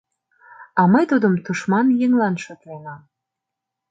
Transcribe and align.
А 0.79 0.81
мый 0.93 1.05
тудым 1.11 1.33
тушман 1.45 1.87
еҥлан 2.03 2.35
шотленам. 2.43 3.01